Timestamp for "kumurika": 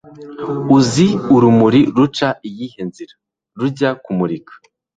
4.03-4.53